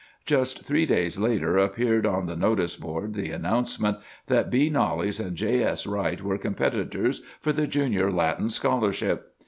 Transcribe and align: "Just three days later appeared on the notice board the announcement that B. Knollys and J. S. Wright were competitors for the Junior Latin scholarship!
"Just 0.25 0.63
three 0.63 0.87
days 0.87 1.19
later 1.19 1.59
appeared 1.59 2.07
on 2.07 2.25
the 2.25 2.35
notice 2.35 2.75
board 2.75 3.13
the 3.13 3.29
announcement 3.29 3.99
that 4.25 4.49
B. 4.49 4.67
Knollys 4.67 5.19
and 5.19 5.35
J. 5.37 5.61
S. 5.63 5.85
Wright 5.85 6.19
were 6.23 6.39
competitors 6.39 7.21
for 7.39 7.53
the 7.53 7.67
Junior 7.67 8.11
Latin 8.11 8.49
scholarship! 8.49 9.35